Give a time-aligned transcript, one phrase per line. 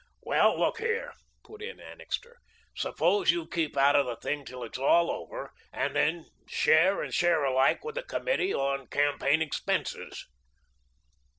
[0.23, 1.13] "Well, look here,"
[1.43, 2.39] put in Annixter.
[2.75, 7.13] "Suppose you keep out of the thing till it's all over, and then share and
[7.13, 10.25] share alike with the Committee on campaign expenses."